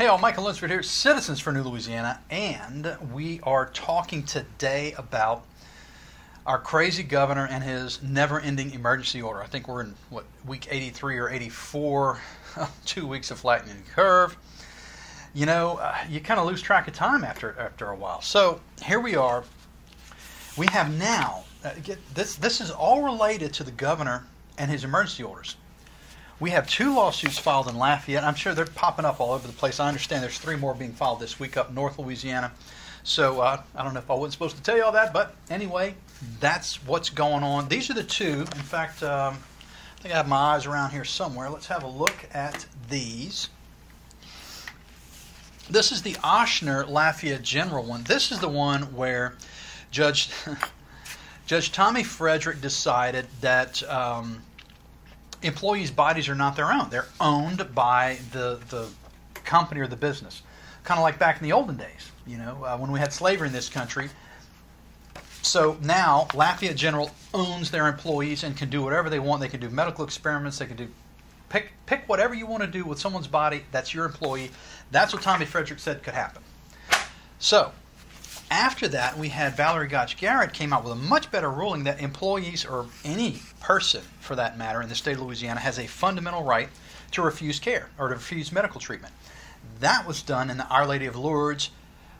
[0.00, 5.44] Hey all, Michael Lunsford here, Citizens for New Louisiana, and we are talking today about
[6.46, 9.42] our crazy governor and his never-ending emergency order.
[9.42, 12.18] I think we're in what week 83 or 84,
[12.86, 14.38] two weeks of flattening the curve.
[15.34, 18.22] You know, uh, you kind of lose track of time after after a while.
[18.22, 19.44] So here we are.
[20.56, 21.44] We have now.
[21.62, 24.24] Uh, get, this this is all related to the governor
[24.56, 25.56] and his emergency orders.
[26.40, 28.24] We have two lawsuits filed in Lafayette.
[28.24, 29.78] I'm sure they're popping up all over the place.
[29.78, 32.50] I understand there's three more being filed this week up North Louisiana.
[33.02, 35.34] So uh, I don't know if I wasn't supposed to tell you all that, but
[35.50, 35.94] anyway,
[36.40, 37.68] that's what's going on.
[37.68, 38.40] These are the two.
[38.40, 39.36] In fact, um,
[39.98, 41.50] I think I have my eyes around here somewhere.
[41.50, 43.50] Let's have a look at these.
[45.68, 48.04] This is the Ochsner Lafayette General one.
[48.04, 49.34] This is the one where
[49.90, 50.30] Judge
[51.46, 54.42] Judge Tommy Frederick decided that um,
[55.42, 56.90] employees' bodies are not their own.
[56.90, 58.88] They're owned by the, the
[59.34, 60.42] company or the business.
[60.84, 63.48] Kind of like back in the olden days, you know, uh, when we had slavery
[63.48, 64.08] in this country.
[65.42, 69.40] So now Lafayette General owns their employees and can do whatever they want.
[69.40, 70.58] They can do medical experiments.
[70.58, 70.88] They can do
[71.48, 73.64] pick pick whatever you want to do with someone's body.
[73.72, 74.50] That's your employee.
[74.90, 76.42] That's what Tommy Frederick said could happen.
[77.38, 77.72] So
[78.50, 82.00] after that, we had Valerie Gotch Garrett came out with a much better ruling that
[82.00, 86.42] employees or any person, for that matter, in the state of Louisiana has a fundamental
[86.42, 86.68] right
[87.12, 89.14] to refuse care or to refuse medical treatment.
[89.78, 91.70] That was done in the Our Lady of Lourdes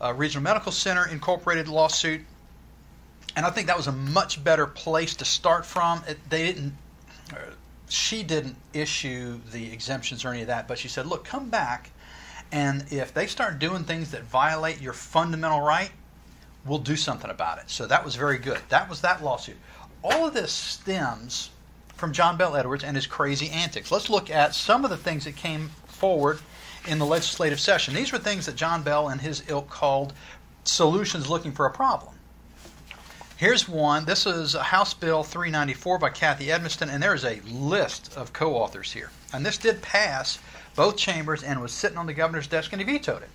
[0.00, 2.22] uh, Regional Medical Center Incorporated lawsuit,
[3.36, 6.02] and I think that was a much better place to start from.
[6.08, 6.74] It, they didn't.
[7.32, 7.36] Uh,
[7.88, 11.90] she didn't issue the exemptions or any of that, but she said, "Look, come back,
[12.50, 15.90] and if they start doing things that violate your fundamental right,
[16.66, 17.70] we'll do something about it.
[17.70, 18.60] So that was very good.
[18.68, 19.56] That was that lawsuit.
[20.02, 21.50] All of this stems
[21.94, 23.90] from John Bel Edwards and his crazy antics.
[23.90, 26.40] Let's look at some of the things that came forward
[26.86, 27.94] in the legislative session.
[27.94, 30.12] These were things that John Bel and his ilk called
[30.64, 32.14] solutions looking for a problem.
[33.36, 34.06] Here's one.
[34.06, 38.54] This is House Bill 394 by Kathy Edmiston, and there is a list of co
[38.54, 39.10] authors here.
[39.32, 40.38] And this did pass
[40.74, 43.28] both chambers and was sitting on the governor's desk, and he vetoed it.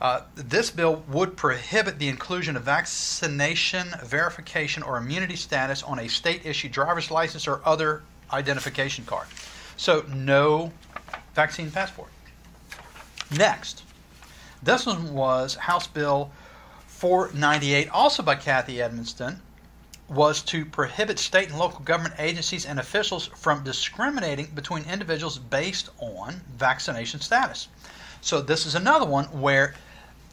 [0.00, 6.08] Uh, this bill would prohibit the inclusion of vaccination verification or immunity status on a
[6.08, 9.26] state issued driver's license or other identification card.
[9.76, 10.72] So, no
[11.34, 12.10] vaccine passport.
[13.30, 13.82] Next,
[14.62, 16.30] this one was House Bill
[16.86, 19.40] 498, also by Kathy Edmiston,
[20.08, 25.88] was to prohibit state and local government agencies and officials from discriminating between individuals based
[25.98, 27.68] on vaccination status.
[28.20, 29.74] So, this is another one where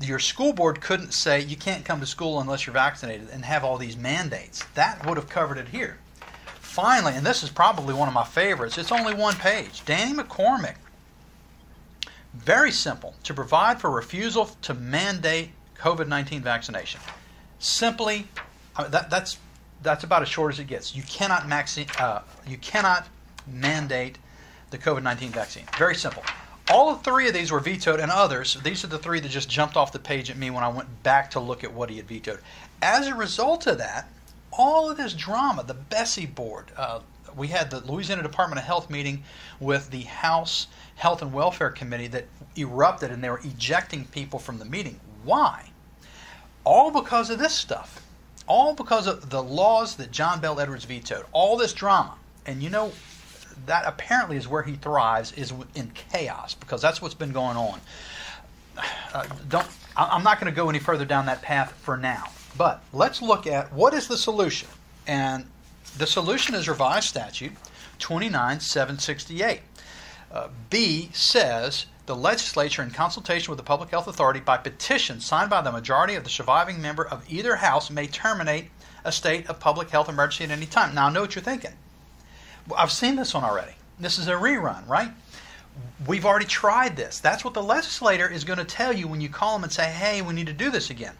[0.00, 3.64] your school board couldn't say you can't come to school unless you're vaccinated and have
[3.64, 4.64] all these mandates.
[4.74, 5.98] That would have covered it here.
[6.60, 9.84] Finally, and this is probably one of my favorites, it's only one page.
[9.84, 10.76] Danny McCormick.
[12.32, 17.00] Very simple to provide for refusal to mandate COVID 19 vaccination.
[17.58, 18.28] Simply,
[18.78, 19.38] that, that's,
[19.82, 20.94] that's about as short as it gets.
[20.94, 23.08] You cannot, maxi- uh, you cannot
[23.46, 24.18] mandate
[24.70, 25.64] the COVID 19 vaccine.
[25.76, 26.22] Very simple.
[26.72, 28.56] All three of these were vetoed, and others.
[28.62, 31.02] These are the three that just jumped off the page at me when I went
[31.02, 32.38] back to look at what he had vetoed.
[32.80, 34.08] As a result of that,
[34.52, 37.00] all of this drama, the BESE board, uh,
[37.36, 39.24] we had the Louisiana Department of Health meeting
[39.58, 42.26] with the House Health and Welfare Committee that
[42.56, 45.00] erupted and they were ejecting people from the meeting.
[45.24, 45.70] Why?
[46.62, 48.00] All because of this stuff.
[48.46, 51.24] All because of the laws that John Bel Edwards vetoed.
[51.32, 52.14] All this drama.
[52.46, 52.92] And you know,
[53.66, 57.80] that apparently is where he thrives is in chaos because that's what's been going on.
[59.12, 59.66] Uh, don't
[59.96, 62.24] I'm not going to go any further down that path for now.
[62.56, 64.68] But let's look at what is the solution.
[65.06, 65.46] And
[65.98, 67.52] the solution is revised statute
[67.98, 69.60] 29768.
[70.32, 75.50] Uh, B says the legislature, in consultation with the public health authority by petition signed
[75.50, 78.70] by the majority of the surviving member of either house, may terminate
[79.04, 80.94] a state of public health emergency at any time.
[80.94, 81.72] Now, I know what you're thinking.
[82.76, 83.72] I've seen this one already.
[83.98, 85.10] This is a rerun, right?
[86.06, 87.20] We've already tried this.
[87.20, 89.90] That's what the legislator is going to tell you when you call them and say,
[89.90, 91.14] hey, we need to do this again.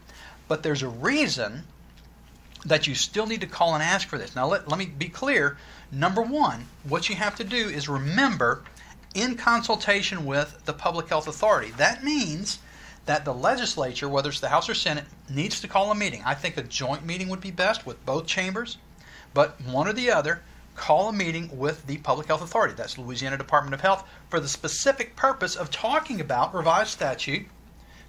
[0.49, 1.65] But there's a reason
[2.65, 4.35] that you still need to call and ask for this.
[4.35, 5.57] Now, let, let me be clear.
[5.93, 8.63] Number one, what you have to do is remember
[9.15, 11.73] in consultation with the public health authority.
[11.73, 12.59] That means
[13.07, 16.23] that the legislature, whether it's the House or Senate, needs to call a meeting.
[16.25, 18.79] I think a joint meeting would be best with both chambers,
[19.35, 20.43] but one or the other
[20.81, 24.49] call a meeting with the Public Health Authority, that's Louisiana Department of Health, for the
[24.49, 27.47] specific purpose of talking about revised statute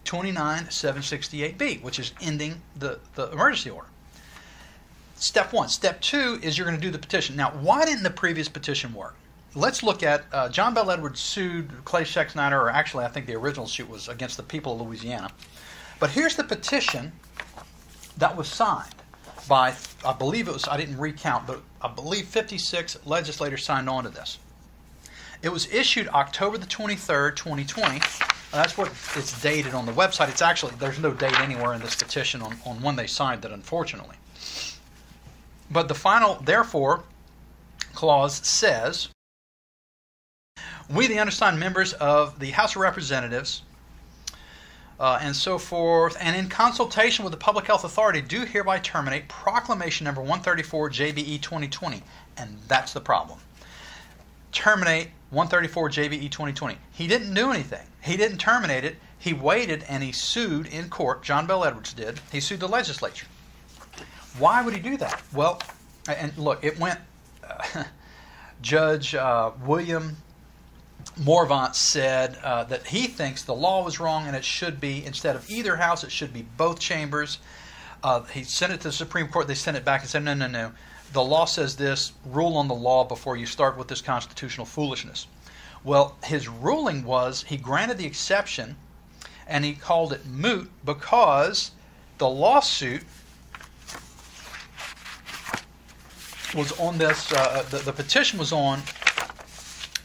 [0.06, 3.90] 29768B, which is ending the, the emergency order.
[5.18, 5.68] Step one.
[5.68, 7.36] Step two is you're going to do the petition.
[7.36, 9.16] Now, why didn't the previous petition work?
[9.54, 13.36] let's look at uh, John Bel Edwards sued Clay Schexnayder, or actually, I think the
[13.36, 15.30] original suit was against the people of Louisiana.
[16.00, 17.12] But here's the petition
[18.18, 18.96] that was signed
[19.50, 19.74] by,
[20.06, 24.10] I believe it was, I didn't recount, but I believe 56 legislators signed on to
[24.10, 24.38] this.
[25.42, 28.00] It was issued October the 23rd, 2020.
[28.52, 30.30] That's what it's dated on the website.
[30.30, 33.52] It's actually, there's no date anywhere in this petition on, on when they signed it,
[33.52, 34.18] unfortunately.
[35.72, 37.04] But the final, therefore,
[37.94, 39.10] clause says
[40.90, 43.64] We, the undersigned members of the House of Representatives,
[45.02, 49.28] uh, and so forth, and in consultation with the Public Health Authority, do hereby terminate
[49.28, 52.04] Proclamation Number 134 JBE 2020.
[52.38, 53.40] And that's the problem.
[54.52, 56.78] Terminate 134 JBE 2020.
[56.92, 57.82] He didn't do anything.
[58.04, 58.98] He didn't terminate it.
[59.18, 61.24] He waited and he sued in court.
[61.24, 62.20] John Bel Edwards did.
[62.32, 63.26] He sued the legislature.
[64.38, 65.24] Why would he do that?
[65.34, 65.64] Well,
[66.08, 67.00] and look, it went.
[67.44, 67.86] Uh,
[68.62, 70.16] Judge uh, William
[71.18, 75.36] Morvant said uh, that he thinks the law was wrong and it should be, instead
[75.36, 77.40] of either house, it should be both chambers.
[78.04, 79.48] Uh, he sent it to the Supreme Court.
[79.48, 80.72] They sent it back and said, no, no, no.
[81.14, 82.14] The law says this.
[82.26, 85.28] Rule on the law before you start with this constitutional foolishness.
[85.84, 88.76] Well, his ruling was he granted the exception
[89.48, 91.72] and he called it moot because
[92.18, 93.04] the lawsuit
[96.56, 98.82] was on this, uh, the, the petition was on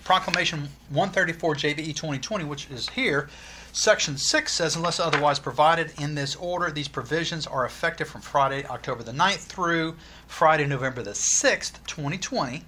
[0.07, 3.29] Proclamation 134 JBE 2020, which is here,
[3.73, 8.65] Section 6 says, unless otherwise provided in this order, these provisions are effective from Friday,
[8.67, 9.97] October the 9th through
[10.29, 12.63] Friday, November the 6th, 2020,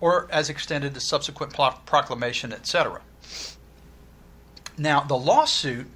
[0.00, 1.52] or as extended to subsequent
[1.86, 3.00] proclamation, etc.
[4.76, 5.86] Now, the lawsuit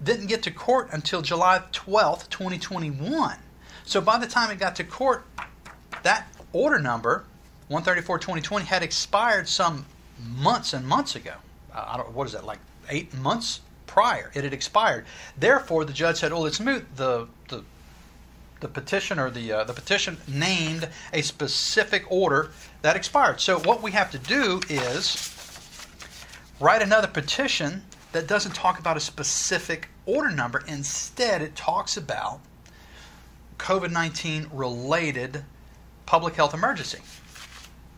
[0.00, 3.36] didn't get to court until July 12th, 2021.
[3.84, 5.26] So by the time it got to court,
[6.04, 7.24] that order number
[7.72, 9.86] 134 2020 had expired some
[10.22, 11.34] months and months ago.
[11.74, 12.58] I don't what is that like
[12.90, 14.30] eight months prior?
[14.34, 15.06] It had expired.
[15.38, 17.64] Therefore, the judge said, "Well, it's moot." The the
[18.60, 22.52] the petition or the uh, the petition named a specific order
[22.82, 23.40] that expired.
[23.40, 25.28] So what we have to do is
[26.60, 30.62] write another petition that doesn't talk about a specific order number.
[30.68, 32.40] Instead, it talks about
[33.58, 35.44] COVID 19 related
[36.04, 36.98] public health emergency.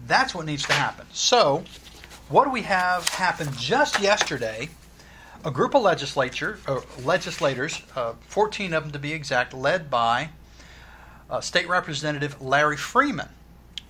[0.07, 1.07] That's what needs to happen.
[1.13, 1.65] So,
[2.29, 4.69] what do we have happen just yesterday?
[5.45, 10.31] A group of legislature, uh, legislators, uh, 14 of them to be exact, led by
[11.29, 13.29] uh, State Representative Larry Frieman,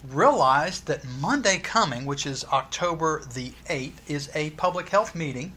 [0.08, 5.52] realized that Monday coming, which is October the 8th, is a public health meeting.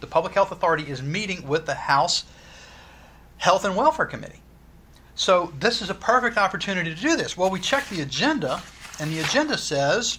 [0.00, 2.24] The Public Health Authority is meeting with the House
[3.38, 4.40] Health and Welfare Committee.
[5.16, 7.36] So, this is a perfect opportunity to do this.
[7.36, 8.62] Well, we check the agenda
[9.00, 10.18] and the agenda says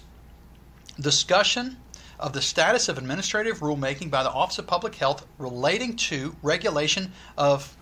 [1.00, 1.77] discussion
[2.19, 7.12] of the status of administrative rulemaking by the Office of Public Health relating to regulation
[7.38, 7.75] of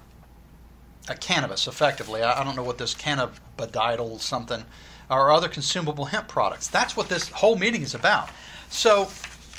[1.09, 2.21] uh, cannabis, effectively.
[2.21, 4.63] I, I, don't know what this cannabidiol something
[5.09, 6.67] or other consumable hemp products.
[6.67, 8.29] That's what this whole meeting is about.
[8.69, 9.09] So,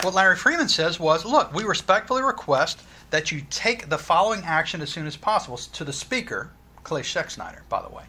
[0.03, 4.81] what Larry Frieman says was look, we respectfully request that you take the following action
[4.81, 6.51] as soon as possible to the Speaker,
[6.83, 8.05] Clay Schexnayder, by the way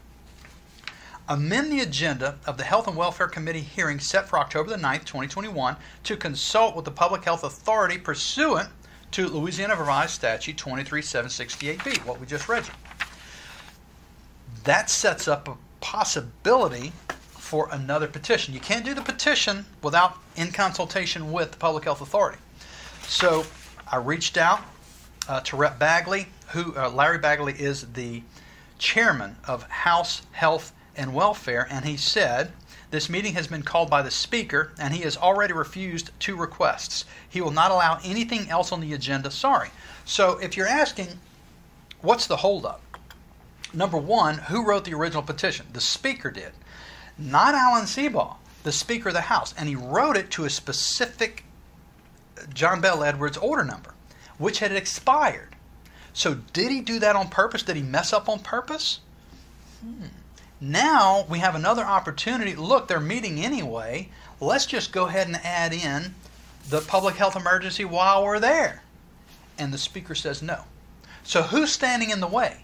[1.27, 5.05] amend the agenda of the Health and Welfare Committee hearing set for October the 9th,
[5.05, 8.69] 2021, to consult with the Public Health Authority pursuant
[9.11, 12.65] to Louisiana Revised Statute 23768B, what we just read.
[14.63, 18.53] That sets up a possibility for another petition.
[18.53, 22.39] You can't do the petition without in consultation with the Public Health Authority.
[23.03, 23.45] So
[23.91, 24.61] I reached out
[25.27, 25.79] uh, to Rep.
[25.79, 28.21] Bagley, who uh, Larry Bagley is the
[28.77, 32.51] chairman of House Health and Welfare, and he said,
[32.91, 37.05] This meeting has been called by the Speaker, and he has already refused two requests.
[37.29, 39.31] He will not allow anything else on the agenda.
[39.31, 39.69] Sorry.
[40.05, 41.19] So if you're asking,
[42.01, 42.81] what's the holdup?
[43.73, 45.65] Number one, who wrote the original petition?
[45.73, 46.53] The Speaker did,
[47.17, 49.53] not Alan Seabaugh, the Speaker of the House.
[49.57, 51.43] And he wrote it to a specific
[52.53, 53.93] John Bel Edwards order number,
[54.37, 55.55] which had expired.
[56.13, 57.63] So did he do that on purpose?
[57.63, 58.99] Did he mess up on purpose?
[59.81, 60.05] Hmm.
[60.61, 62.55] Now we have another opportunity.
[62.55, 64.09] Look, they're meeting anyway.
[64.39, 66.15] Let's just go ahead and add in
[66.69, 68.83] the public health emergency while we're there.
[69.57, 70.63] And the speaker says no.
[71.23, 72.63] So who's standing in the way?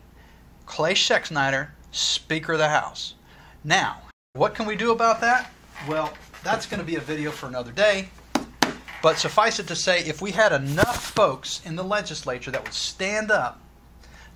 [0.66, 3.16] Clay Schexnayder, Speaker of the House.
[3.64, 4.02] Now,
[4.34, 5.52] what can we do about that?
[5.88, 8.10] Well, that's going to be a video for another day.
[9.02, 12.74] But suffice it to say, if we had enough folks in the legislature that would
[12.74, 13.60] stand up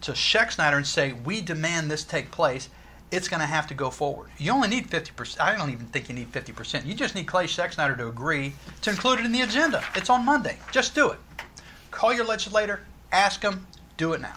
[0.01, 2.69] to Schexnayder and say, we demand this take place,
[3.11, 4.29] it's going to have to go forward.
[4.37, 5.39] You only need 50%.
[5.39, 6.85] I don't even think you need 50%.
[6.85, 9.83] You just need Clay Schexnayder to agree to include it in the agenda.
[9.95, 10.57] It's on Monday.
[10.71, 11.19] Just do it.
[11.91, 12.81] Call your legislator,
[13.11, 14.35] ask them, do it now.